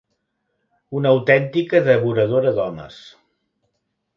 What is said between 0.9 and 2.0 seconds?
Una autèntica